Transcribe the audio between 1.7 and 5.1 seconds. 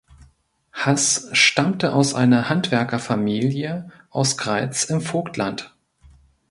aus einer Handwerkerfamilie aus Greiz im